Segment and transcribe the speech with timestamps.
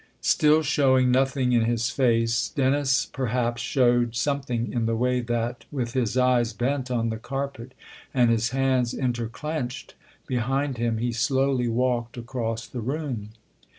[0.23, 5.93] Still showing nothing in his face, Dennis perhaps showed something in the way that, with
[5.93, 7.73] his eyes bent on the carpet
[8.11, 9.93] and his hands interclenched
[10.25, 13.29] behind him, he slowly walked across the room.